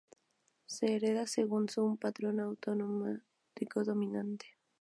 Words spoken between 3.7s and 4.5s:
dominante.